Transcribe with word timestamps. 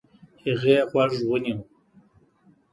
هغې 0.45 0.77
غوږ 0.89 1.13
ونيو. 1.29 1.59